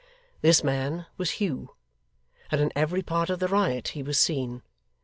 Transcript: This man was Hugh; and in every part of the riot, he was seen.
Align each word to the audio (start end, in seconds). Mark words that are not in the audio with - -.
This 0.41 0.63
man 0.63 1.05
was 1.15 1.33
Hugh; 1.39 1.75
and 2.49 2.59
in 2.59 2.71
every 2.75 3.03
part 3.03 3.29
of 3.29 3.37
the 3.37 3.47
riot, 3.47 3.89
he 3.89 4.01
was 4.01 4.17
seen. 4.17 4.63